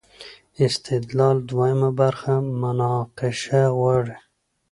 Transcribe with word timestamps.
استدلال 0.65 1.37
دویمه 1.49 1.89
برخه 1.99 2.33
مناقشه 2.61 3.63
غواړي. 3.77 4.15